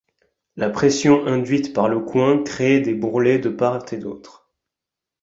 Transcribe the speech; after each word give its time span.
La 0.55 0.71
pression 0.71 1.27
induite 1.27 1.73
par 1.73 1.87
le 1.87 1.99
coin 1.99 2.41
crée 2.43 2.79
des 2.79 2.95
bourrelets 2.95 3.37
de 3.37 3.49
part 3.49 3.85
et 3.93 3.97
d'autre. 3.97 4.49